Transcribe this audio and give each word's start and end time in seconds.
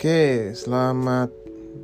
Oke, 0.00 0.56
selamat 0.56 1.28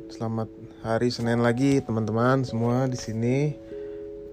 selamat 0.09 0.49
hari 0.81 1.13
Senin 1.13 1.37
lagi 1.37 1.77
teman-teman 1.85 2.41
semua 2.41 2.89
di 2.89 2.97
sini. 2.97 3.53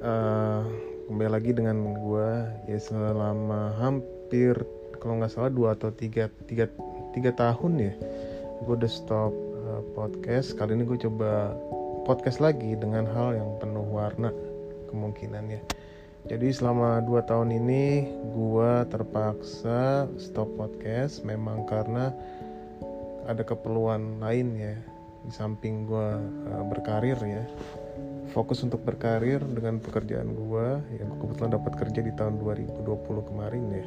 Uh, 0.01 0.65
kembali 1.05 1.29
lagi 1.29 1.53
dengan 1.53 1.93
gue 1.93 2.29
ya 2.65 2.81
selama 2.81 3.77
hampir 3.77 4.57
kalau 4.97 5.21
nggak 5.21 5.29
salah 5.29 5.53
dua 5.53 5.77
atau 5.77 5.93
tiga 5.93 6.33
tiga 6.49 6.65
tiga 7.13 7.37
tahun 7.37 7.77
ya 7.77 7.93
gue 8.65 8.73
udah 8.73 8.89
stop 8.89 9.37
uh, 9.69 9.85
podcast 9.93 10.57
kali 10.57 10.81
ini 10.81 10.89
gue 10.89 11.05
coba 11.05 11.53
podcast 12.09 12.41
lagi 12.41 12.81
dengan 12.81 13.05
hal 13.05 13.37
yang 13.37 13.53
penuh 13.61 13.85
warna 13.85 14.33
kemungkinannya 14.89 15.61
jadi 16.25 16.57
selama 16.57 17.05
dua 17.05 17.21
tahun 17.29 17.53
ini 17.53 18.09
gue 18.33 18.73
terpaksa 18.89 20.09
stop 20.17 20.49
podcast 20.57 21.21
memang 21.21 21.69
karena 21.69 22.17
ada 23.25 23.43
keperluan 23.43 24.21
lain 24.21 24.49
ya 24.57 24.75
di 25.25 25.33
samping 25.33 25.89
gue 25.89 26.09
uh, 26.53 26.65
berkarir 26.69 27.17
ya. 27.25 27.45
Fokus 28.33 28.65
untuk 28.67 28.83
berkarir 28.83 29.39
dengan 29.45 29.79
pekerjaan 29.79 30.35
gue 30.35 30.67
yang 30.99 31.11
kebetulan 31.21 31.55
dapat 31.55 31.73
kerja 31.79 32.01
di 32.03 32.13
tahun 32.17 32.41
2020 32.41 33.31
kemarin 33.31 33.65
ya 33.71 33.87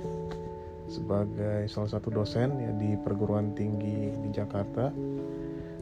sebagai 0.88 1.68
salah 1.68 1.91
satu 1.91 2.08
dosen 2.08 2.55
ya 2.63 2.72
di 2.80 2.96
perguruan 2.96 3.52
tinggi 3.54 4.13
di 4.16 4.30
Jakarta. 4.32 4.90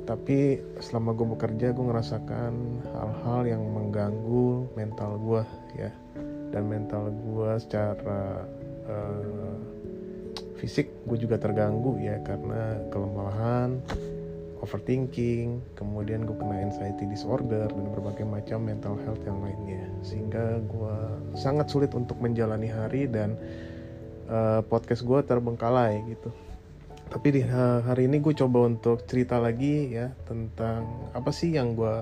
Tapi 0.06 0.62
selama 0.82 1.18
gue 1.18 1.28
bekerja 1.34 1.74
gue 1.74 1.86
ngerasakan 1.86 2.54
hal-hal 2.94 3.42
yang 3.58 3.64
mengganggu 3.74 4.70
mental 4.78 5.18
gue 5.18 5.44
ya 5.78 5.92
dan 6.54 6.64
mental 6.70 7.10
gue 7.10 7.52
secara 7.58 8.46
uh, 8.86 9.55
fisik 10.56 10.92
gue 11.06 11.18
juga 11.20 11.36
terganggu 11.36 12.00
ya 12.00 12.20
karena 12.24 12.80
kelemahan 12.90 13.84
overthinking 14.66 15.62
kemudian 15.78 16.26
gue 16.26 16.34
kena 16.34 16.66
anxiety 16.66 17.06
disorder 17.06 17.70
dan 17.70 17.86
berbagai 17.94 18.26
macam 18.26 18.66
mental 18.66 18.98
health 19.06 19.22
yang 19.22 19.38
lainnya. 19.46 19.86
Sehingga 20.02 20.58
gue 20.66 20.98
sangat 21.38 21.70
sulit 21.70 21.94
untuk 21.94 22.18
menjalani 22.18 22.72
hari 22.72 23.06
dan 23.06 23.38
uh, 24.26 24.66
podcast 24.66 25.06
gue 25.06 25.22
terbengkalai 25.22 26.02
gitu. 26.10 26.34
Tapi 27.06 27.28
di 27.30 27.42
hari 27.46 28.10
ini 28.10 28.18
gue 28.18 28.34
coba 28.34 28.66
untuk 28.66 29.06
cerita 29.06 29.38
lagi 29.38 29.94
ya 29.94 30.10
tentang 30.26 31.14
apa 31.14 31.30
sih 31.30 31.54
yang 31.54 31.78
gue 31.78 32.02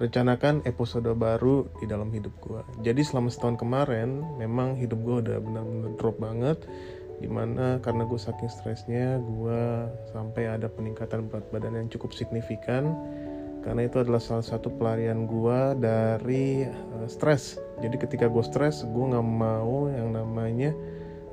rencanakan 0.00 0.64
episode 0.64 1.10
baru 1.12 1.68
di 1.82 1.84
dalam 1.90 2.08
hidup 2.14 2.32
gue. 2.40 2.62
Jadi 2.80 3.04
selama 3.04 3.28
setahun 3.28 3.58
kemarin 3.60 4.22
memang 4.38 4.78
hidup 4.78 4.96
gue 5.02 5.16
udah 5.28 5.36
benar-benar 5.42 5.92
drop 5.98 6.16
banget 6.22 6.62
di 7.20 7.28
mana 7.28 7.76
karena 7.84 8.08
gue 8.08 8.16
saking 8.16 8.48
stresnya 8.48 9.20
gue 9.20 9.86
sampai 10.10 10.56
ada 10.56 10.72
peningkatan 10.72 11.28
berat 11.28 11.44
badan 11.52 11.76
yang 11.76 11.88
cukup 11.92 12.16
signifikan. 12.16 12.96
Karena 13.60 13.84
itu 13.84 14.00
adalah 14.00 14.24
salah 14.24 14.40
satu 14.40 14.72
pelarian 14.72 15.28
gue 15.28 15.60
dari 15.76 16.64
uh, 16.64 17.04
stres. 17.04 17.60
Jadi 17.84 18.00
ketika 18.00 18.24
gue 18.24 18.40
stres 18.40 18.88
gue 18.88 19.04
nggak 19.12 19.28
mau 19.28 19.92
yang 19.92 20.16
namanya 20.16 20.72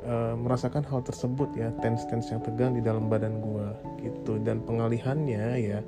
uh, 0.04 0.36
merasakan 0.36 0.84
hal 0.92 1.08
tersebut 1.08 1.56
ya 1.56 1.72
tense 1.80 2.04
tense 2.12 2.28
yang 2.36 2.44
tegang 2.44 2.76
di 2.76 2.84
dalam 2.84 3.08
badan 3.08 3.40
gue 3.40 3.68
gitu. 4.04 4.44
Dan 4.44 4.60
pengalihannya 4.68 5.46
ya 5.56 5.80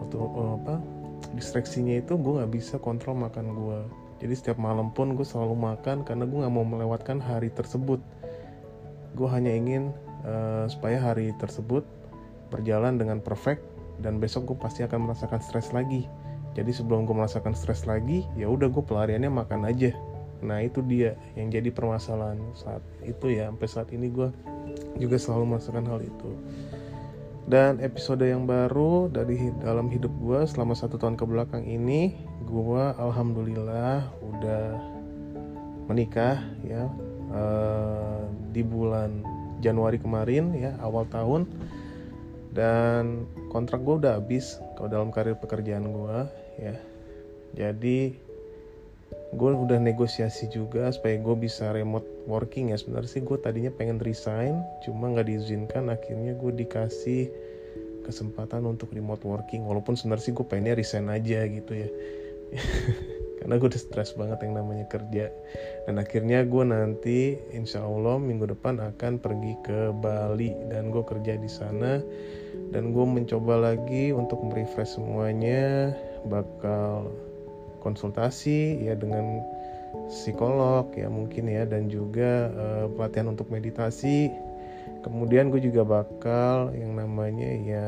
waktu 0.00 0.16
uh, 0.16 0.56
apa 0.56 0.80
distraksinya 1.36 2.00
itu 2.00 2.16
gue 2.16 2.40
nggak 2.40 2.52
bisa 2.56 2.80
kontrol 2.80 3.16
makan 3.16 3.52
gue 3.52 3.80
jadi 4.16 4.32
setiap 4.32 4.58
malam 4.60 4.92
pun 4.92 5.12
gue 5.12 5.26
selalu 5.26 5.56
makan 5.56 6.04
karena 6.04 6.24
gue 6.24 6.38
nggak 6.40 6.54
mau 6.54 6.64
melewatkan 6.64 7.20
hari 7.20 7.52
tersebut 7.52 8.00
gue 9.16 9.28
hanya 9.32 9.48
ingin 9.48 9.96
uh, 10.28 10.68
supaya 10.68 11.00
hari 11.00 11.32
tersebut 11.40 11.82
berjalan 12.52 13.00
dengan 13.00 13.18
perfect 13.24 13.64
dan 14.04 14.20
besok 14.20 14.52
gue 14.52 14.58
pasti 14.60 14.84
akan 14.84 15.08
merasakan 15.08 15.40
stres 15.40 15.72
lagi. 15.72 16.04
Jadi 16.52 16.72
sebelum 16.72 17.08
gue 17.08 17.16
merasakan 17.16 17.56
stres 17.56 17.88
lagi 17.88 18.28
ya 18.36 18.48
udah 18.48 18.68
gue 18.68 18.84
pelariannya 18.84 19.32
makan 19.32 19.64
aja. 19.64 19.92
Nah 20.44 20.60
itu 20.60 20.84
dia 20.84 21.16
yang 21.36 21.48
jadi 21.48 21.72
permasalahan 21.72 22.40
saat 22.52 22.84
itu 23.04 23.32
ya. 23.32 23.48
Sampai 23.48 23.68
saat 23.68 23.88
ini 23.92 24.12
gue 24.12 24.28
juga 25.00 25.16
selalu 25.16 25.56
merasakan 25.56 25.84
hal 25.88 26.00
itu. 26.04 26.30
Dan 27.46 27.78
episode 27.78 28.26
yang 28.26 28.42
baru 28.42 29.06
dari 29.06 29.54
dalam 29.62 29.86
hidup 29.86 30.10
gue 30.18 30.42
selama 30.50 30.74
satu 30.74 30.98
tahun 30.98 31.14
ke 31.14 31.24
belakang 31.24 31.62
ini 31.62 32.18
gue 32.42 32.84
alhamdulillah 32.98 34.02
udah 34.18 34.66
menikah 35.86 36.42
ya 36.66 36.90
uh, 37.32 38.24
di 38.50 38.62
bulan 38.62 39.22
Januari 39.64 39.98
kemarin 40.00 40.52
ya 40.54 40.76
awal 40.82 41.08
tahun. 41.08 41.48
Dan 42.56 43.28
kontrak 43.52 43.84
gue 43.84 44.00
udah 44.00 44.16
habis 44.16 44.56
kalau 44.80 44.88
dalam 44.88 45.08
karir 45.12 45.36
pekerjaan 45.36 45.92
gue 45.92 46.18
ya. 46.60 46.76
Jadi 47.56 48.16
gue 49.36 49.50
udah 49.52 49.76
negosiasi 49.76 50.48
juga 50.48 50.88
supaya 50.92 51.20
gue 51.20 51.36
bisa 51.36 51.72
remote 51.72 52.06
working 52.24 52.72
ya. 52.72 52.80
Sebenarnya 52.80 53.10
sih 53.12 53.22
gue 53.24 53.36
tadinya 53.40 53.72
pengen 53.72 54.00
resign 54.00 54.64
cuma 54.84 55.12
nggak 55.12 55.28
diizinkan. 55.28 55.92
Akhirnya 55.92 56.32
gue 56.32 56.52
dikasih 56.52 57.28
kesempatan 58.08 58.64
untuk 58.64 58.92
remote 58.96 59.24
working. 59.28 59.68
Walaupun 59.68 59.98
sebenarnya 59.98 60.32
sih 60.32 60.34
gue 60.36 60.46
pengennya 60.46 60.80
resign 60.80 61.12
aja 61.12 61.44
gitu 61.44 61.72
ya 61.76 61.88
karena 63.36 63.60
gue 63.60 63.68
udah 63.68 63.82
stres 63.82 64.16
banget 64.16 64.40
yang 64.48 64.56
namanya 64.56 64.88
kerja. 64.88 65.28
Dan 65.84 66.00
akhirnya 66.00 66.42
gue 66.48 66.64
nanti 66.64 67.36
insya 67.52 67.84
Allah 67.84 68.16
minggu 68.16 68.48
depan 68.48 68.80
akan 68.80 69.20
pergi 69.20 69.52
ke 69.60 69.92
Bali. 69.92 70.56
Dan 70.72 70.88
gue 70.88 71.04
kerja 71.04 71.36
di 71.36 71.50
sana. 71.50 72.00
Dan 72.72 72.96
gue 72.96 73.04
mencoba 73.04 73.72
lagi 73.72 74.10
untuk 74.16 74.40
merefresh 74.40 74.96
semuanya. 74.96 75.92
Bakal 76.26 77.12
konsultasi 77.84 78.82
ya 78.82 78.96
dengan 78.96 79.44
psikolog 80.08 80.88
ya 80.96 81.12
mungkin 81.12 81.52
ya. 81.52 81.68
Dan 81.68 81.92
juga 81.92 82.48
uh, 82.56 82.86
pelatihan 82.96 83.36
untuk 83.36 83.52
meditasi. 83.52 84.32
Kemudian 85.04 85.52
gue 85.52 85.60
juga 85.60 85.84
bakal 85.84 86.72
yang 86.72 86.96
namanya 86.96 87.50
ya 87.62 87.86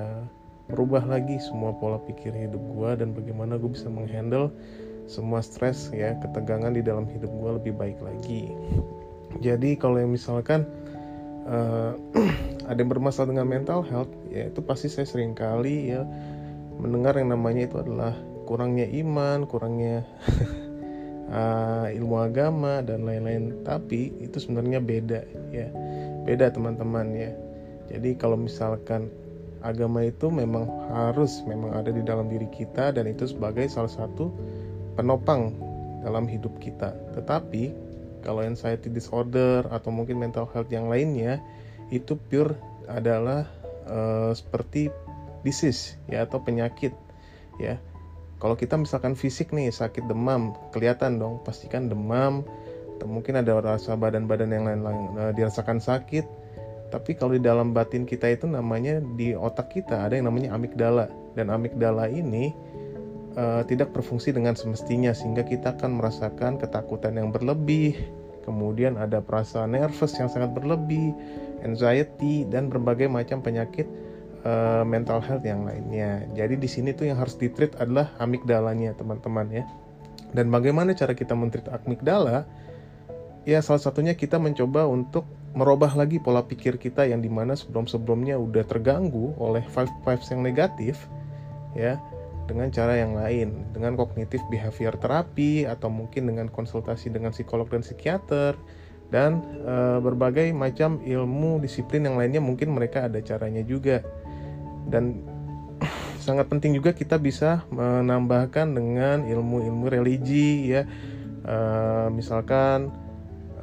merubah 0.68 1.00
lagi 1.08 1.40
semua 1.40 1.72
pola 1.72 1.96
pikir 2.04 2.30
hidup 2.36 2.60
gue 2.60 2.90
dan 3.00 3.16
bagaimana 3.16 3.56
gue 3.56 3.72
bisa 3.72 3.88
menghandle 3.88 4.52
semua 5.08 5.40
stres 5.40 5.88
ya 5.90 6.12
ketegangan 6.20 6.76
di 6.76 6.84
dalam 6.84 7.08
hidup 7.08 7.32
gue 7.32 7.50
lebih 7.56 7.72
baik 7.74 7.98
lagi. 8.04 8.52
Jadi 9.40 9.74
kalau 9.80 9.98
yang 9.98 10.12
misalkan 10.12 10.68
uh, 11.48 11.96
ada 12.70 12.78
yang 12.78 12.92
bermasalah 12.92 13.32
dengan 13.32 13.48
mental 13.48 13.80
health 13.80 14.12
ya 14.28 14.52
itu 14.52 14.60
pasti 14.60 14.92
saya 14.92 15.08
sering 15.08 15.32
kali 15.32 15.96
ya 15.96 16.04
mendengar 16.76 17.16
yang 17.16 17.32
namanya 17.32 17.66
itu 17.66 17.76
adalah 17.80 18.12
kurangnya 18.44 18.86
iman 19.02 19.48
kurangnya 19.48 20.04
uh, 21.32 21.88
ilmu 21.98 22.16
agama 22.20 22.84
dan 22.84 23.08
lain-lain. 23.08 23.64
Tapi 23.64 24.12
itu 24.20 24.36
sebenarnya 24.36 24.84
beda 24.84 25.20
ya 25.48 25.72
beda 26.28 26.52
teman-teman 26.52 27.16
ya. 27.16 27.32
Jadi 27.88 28.20
kalau 28.20 28.36
misalkan 28.36 29.08
agama 29.64 30.06
itu 30.06 30.30
memang 30.30 30.68
harus 30.92 31.42
memang 31.48 31.74
ada 31.74 31.90
di 31.90 32.02
dalam 32.04 32.30
diri 32.30 32.46
kita 32.52 32.94
dan 32.94 33.10
itu 33.10 33.26
sebagai 33.26 33.66
salah 33.66 33.90
satu 33.90 34.30
penopang 34.98 35.54
dalam 36.02 36.26
hidup 36.26 36.58
kita. 36.58 36.90
Tetapi 37.14 37.70
kalau 38.26 38.42
anxiety 38.42 38.90
disorder 38.90 39.62
atau 39.70 39.94
mungkin 39.94 40.18
mental 40.18 40.50
health 40.50 40.68
yang 40.74 40.90
lainnya 40.90 41.38
itu 41.94 42.18
pure 42.18 42.58
adalah 42.90 43.46
uh, 43.86 44.34
seperti 44.34 44.90
disease 45.46 45.94
ya 46.10 46.26
atau 46.26 46.42
penyakit 46.42 46.90
ya. 47.62 47.78
Kalau 48.38 48.54
kita 48.54 48.78
misalkan 48.78 49.18
fisik 49.18 49.50
nih 49.50 49.70
sakit 49.70 50.06
demam, 50.06 50.54
kelihatan 50.70 51.18
dong 51.18 51.42
pastikan 51.42 51.90
demam 51.90 52.46
atau 52.98 53.06
mungkin 53.06 53.38
ada 53.38 53.58
rasa 53.58 53.94
badan-badan 53.94 54.50
yang 54.50 54.66
lain-lain 54.66 55.14
uh, 55.14 55.32
dirasakan 55.34 55.78
sakit. 55.78 56.26
Tapi 56.88 57.20
kalau 57.20 57.36
di 57.36 57.42
dalam 57.44 57.76
batin 57.76 58.08
kita 58.08 58.32
itu 58.32 58.48
namanya 58.48 58.98
di 59.14 59.36
otak 59.36 59.76
kita 59.76 60.08
ada 60.08 60.16
yang 60.16 60.32
namanya 60.32 60.56
amigdala 60.56 61.06
dan 61.36 61.52
amigdala 61.52 62.08
ini 62.08 62.56
uh, 63.38 63.62
tidak 63.64 63.94
berfungsi 63.94 64.34
dengan 64.34 64.58
semestinya 64.58 65.14
sehingga 65.14 65.46
kita 65.46 65.78
akan 65.78 66.02
merasakan 66.02 66.58
ketakutan 66.58 67.14
yang 67.14 67.30
berlebih, 67.30 67.94
kemudian 68.42 68.98
ada 68.98 69.22
perasaan 69.22 69.78
nervous 69.78 70.18
yang 70.18 70.26
sangat 70.26 70.50
berlebih, 70.58 71.14
anxiety 71.62 72.42
dan 72.50 72.66
berbagai 72.66 73.06
macam 73.06 73.38
penyakit 73.38 73.86
uh, 74.42 74.82
mental 74.82 75.22
health 75.22 75.46
yang 75.46 75.62
lainnya. 75.62 76.26
Jadi 76.34 76.58
di 76.58 76.68
sini 76.68 76.90
tuh 76.90 77.06
yang 77.06 77.22
harus 77.22 77.38
ditreat 77.38 77.78
adalah 77.78 78.10
amigdalanya 78.18 78.98
teman-teman 78.98 79.46
ya. 79.62 79.64
Dan 80.34 80.52
bagaimana 80.52 80.92
cara 80.92 81.16
kita 81.16 81.32
mentreat 81.32 81.70
amigdala? 81.72 82.44
Ya 83.48 83.64
salah 83.64 83.80
satunya 83.80 84.12
kita 84.12 84.36
mencoba 84.36 84.84
untuk 84.84 85.24
merubah 85.56 85.96
lagi 85.96 86.20
pola 86.20 86.44
pikir 86.44 86.76
kita 86.76 87.08
yang 87.08 87.24
di 87.24 87.32
mana 87.32 87.56
sebelum-sebelumnya 87.56 88.36
udah 88.36 88.60
terganggu 88.68 89.32
oleh 89.40 89.64
five 89.72 89.88
fives 90.04 90.28
yang 90.28 90.44
negatif 90.44 91.08
ya 91.72 91.96
dengan 92.48 92.72
cara 92.72 92.96
yang 92.96 93.12
lain, 93.12 93.68
dengan 93.76 93.94
kognitif 93.94 94.40
behavior 94.48 94.96
terapi 94.96 95.68
atau 95.68 95.92
mungkin 95.92 96.32
dengan 96.32 96.48
konsultasi 96.48 97.12
dengan 97.12 97.36
psikolog 97.36 97.68
dan 97.68 97.84
psikiater 97.84 98.56
dan 99.12 99.44
e, 99.62 100.00
berbagai 100.00 100.48
macam 100.56 101.04
ilmu 101.04 101.60
disiplin 101.60 102.08
yang 102.08 102.16
lainnya 102.16 102.40
mungkin 102.40 102.72
mereka 102.72 103.04
ada 103.04 103.20
caranya 103.20 103.60
juga. 103.60 104.00
Dan 104.88 105.20
sangat 106.24 106.48
penting 106.48 106.72
juga 106.72 106.96
kita 106.96 107.20
bisa 107.20 107.68
menambahkan 107.68 108.72
dengan 108.72 109.28
ilmu-ilmu 109.28 109.92
religi 109.92 110.72
ya 110.72 110.88
uh, 111.48 112.08
misalkan 112.12 112.92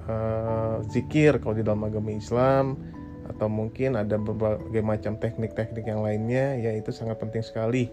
uh, 0.09 0.81
zikir 0.89 1.37
kalau 1.41 1.55
di 1.57 1.63
dalam 1.65 1.85
agama 1.85 2.13
Islam 2.13 2.79
atau 3.25 3.49
mungkin 3.49 3.97
ada 3.97 4.21
berbagai 4.21 4.85
macam 4.85 5.17
teknik-teknik 5.17 5.85
yang 5.85 6.05
lainnya 6.05 6.61
ya 6.61 6.71
itu 6.77 6.93
sangat 6.93 7.17
penting 7.17 7.41
sekali 7.41 7.89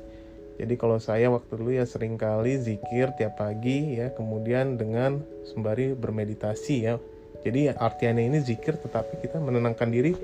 jadi 0.61 0.75
kalau 0.77 1.01
saya 1.01 1.33
waktu 1.33 1.53
dulu 1.57 1.73
ya 1.73 1.89
sering 1.89 2.21
kali 2.21 2.61
zikir 2.61 3.17
tiap 3.17 3.41
pagi 3.41 3.97
ya 3.97 4.13
kemudian 4.13 4.77
dengan 4.77 5.25
sembari 5.49 5.97
bermeditasi 5.97 6.77
ya. 6.85 6.97
Jadi 7.43 7.75
artiannya 7.75 8.31
ini 8.31 8.39
zikir 8.39 8.79
tetapi 8.79 9.19
kita 9.19 9.43
menenangkan 9.43 9.91
diri 9.91 10.15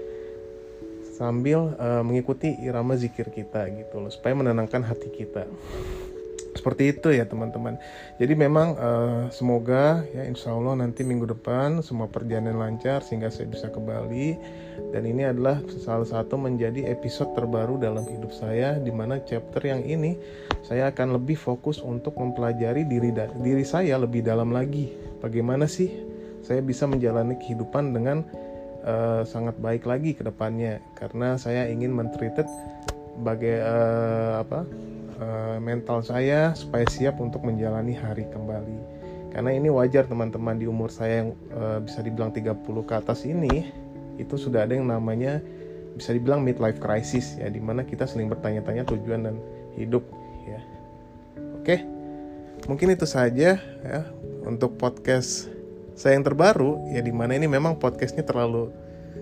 sambil 1.19 1.75
uh, 1.75 2.06
mengikuti 2.06 2.54
irama 2.62 2.94
zikir 2.94 3.34
kita 3.34 3.66
gitu 3.75 3.98
loh 3.98 4.06
supaya 4.06 4.38
menenangkan 4.38 4.86
hati 4.86 5.10
kita 5.10 5.50
seperti 6.58 6.99
itu 6.99 7.14
ya 7.14 7.22
teman-teman. 7.22 7.78
Jadi 8.19 8.34
memang 8.34 8.75
uh, 8.75 9.22
semoga 9.31 10.02
ya 10.10 10.26
insya 10.26 10.50
Allah 10.50 10.82
nanti 10.82 11.06
minggu 11.06 11.31
depan 11.31 11.78
semua 11.87 12.10
perjalanan 12.10 12.58
lancar 12.58 13.06
sehingga 13.06 13.31
saya 13.31 13.46
bisa 13.46 13.70
ke 13.70 13.78
Bali 13.78 14.34
dan 14.90 15.06
ini 15.06 15.22
adalah 15.22 15.62
salah 15.78 16.06
satu 16.06 16.34
menjadi 16.34 16.90
episode 16.90 17.31
terbaru 17.38 17.78
dalam 17.78 18.02
hidup 18.02 18.34
saya 18.34 18.76
di 18.82 18.90
mana 18.90 19.22
chapter 19.22 19.62
yang 19.62 19.87
ini 19.87 20.19
saya 20.66 20.90
akan 20.90 21.14
lebih 21.22 21.38
fokus 21.38 21.78
untuk 21.78 22.19
mempelajari 22.19 22.82
diri 22.82 23.14
diri 23.40 23.62
saya 23.62 23.94
lebih 24.02 24.26
dalam 24.26 24.50
lagi. 24.50 24.90
Bagaimana 25.22 25.70
sih 25.70 25.90
saya 26.43 26.58
bisa 26.62 26.90
menjalani 26.90 27.38
kehidupan 27.38 27.94
dengan 27.94 28.26
uh, 28.82 29.22
sangat 29.22 29.55
baik 29.62 29.87
lagi 29.87 30.19
ke 30.19 30.26
depannya? 30.26 30.82
Karena 30.99 31.38
saya 31.38 31.70
ingin 31.70 31.94
mentreated 31.94 32.46
bagai 33.19 33.62
uh, 33.62 34.46
apa 34.46 34.62
uh, 35.19 35.59
mental 35.62 36.03
saya 36.03 36.55
supaya 36.55 36.87
siap 36.88 37.19
untuk 37.19 37.43
menjalani 37.44 37.94
hari 37.94 38.26
kembali. 38.31 38.99
Karena 39.29 39.53
ini 39.53 39.69
wajar 39.69 40.09
teman-teman 40.09 40.56
di 40.56 40.65
umur 40.65 40.88
saya 40.88 41.23
yang 41.26 41.31
uh, 41.53 41.79
bisa 41.85 42.00
dibilang 42.00 42.32
30 42.32 42.65
ke 42.65 42.94
atas 42.97 43.29
ini 43.29 43.70
itu 44.19 44.35
sudah 44.35 44.67
ada 44.67 44.75
yang 44.75 44.88
namanya 44.88 45.38
bisa 45.94 46.15
dibilang 46.15 46.43
midlife 46.43 46.82
crisis 46.82 47.38
ya 47.38 47.47
di 47.50 47.62
mana 47.62 47.87
kita 47.87 48.06
sering 48.06 48.31
bertanya-tanya 48.31 48.87
tujuan 48.88 49.29
dan 49.29 49.37
hidup 49.76 50.03
ya. 50.49 50.61
Oke. 51.61 51.85
Mungkin 52.67 52.94
itu 52.94 53.06
saja 53.06 53.61
ya 53.62 54.00
untuk 54.43 54.81
podcast 54.81 55.47
saya 55.99 56.15
yang 56.15 56.26
terbaru 56.26 56.79
ya 56.94 57.03
di 57.03 57.11
mana 57.11 57.35
ini 57.35 57.50
memang 57.50 57.75
podcastnya 57.79 58.23
terlalu 58.23 58.70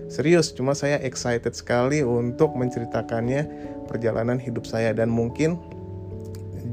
serius 0.07 0.53
cuma 0.53 0.77
saya 0.77 1.01
excited 1.01 1.51
sekali 1.57 2.05
untuk 2.05 2.53
menceritakannya 2.53 3.49
perjalanan 3.89 4.37
hidup 4.37 4.63
saya 4.69 4.93
dan 4.93 5.09
mungkin 5.09 5.57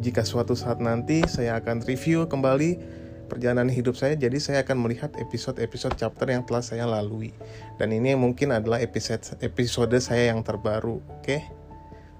jika 0.00 0.26
suatu 0.26 0.56
saat 0.58 0.82
nanti 0.82 1.22
saya 1.26 1.58
akan 1.60 1.84
review 1.84 2.26
kembali 2.26 2.78
perjalanan 3.26 3.72
hidup 3.72 3.96
saya 3.96 4.14
jadi 4.14 4.36
saya 4.36 4.58
akan 4.62 4.84
melihat 4.84 5.10
episode-episode 5.16 5.96
chapter 5.96 6.28
yang 6.28 6.44
telah 6.46 6.62
saya 6.62 6.84
lalui. 6.86 7.34
Dan 7.80 7.90
ini 7.90 8.14
mungkin 8.14 8.54
adalah 8.54 8.78
episode 8.80 9.22
episode 9.42 9.94
saya 9.98 10.34
yang 10.34 10.44
terbaru 10.44 11.00
oke? 11.00 11.24
Okay? 11.24 11.40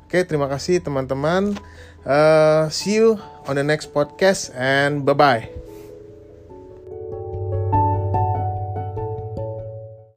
oke 0.05 0.11
okay, 0.11 0.23
terima 0.27 0.47
kasih 0.51 0.81
teman-teman. 0.81 1.57
Uh, 2.05 2.69
see 2.69 3.01
you 3.01 3.17
on 3.49 3.57
the 3.57 3.65
next 3.65 3.91
podcast 3.91 4.53
and 4.53 5.09
bye 5.09 5.17
bye 5.17 5.74